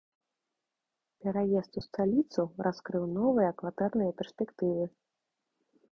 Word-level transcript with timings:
Пераезд 1.25 1.77
у 1.83 1.83
сталіцу 1.87 2.41
раскрыў 2.69 3.05
новыя 3.19 3.49
кватэрныя 3.61 4.11
перспектывы. 4.23 4.83